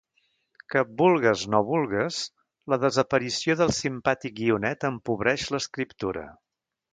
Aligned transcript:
Que, 0.75 0.81
vulgues 1.01 1.43
no 1.55 1.59
vulgues, 1.67 2.17
la 2.73 2.79
desaparició 2.85 3.57
del 3.61 3.75
simpàtic 3.81 4.35
guionet 4.41 4.89
empobreix 4.91 5.47
l'escriptura. 5.59 6.27